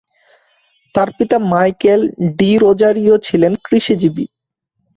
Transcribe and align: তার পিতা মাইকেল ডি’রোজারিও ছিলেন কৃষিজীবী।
তার 0.95 1.09
পিতা 1.17 1.37
মাইকেল 1.51 2.01
ডি’রোজারিও 2.37 3.15
ছিলেন 3.17 3.53
কৃষিজীবী। 3.65 4.25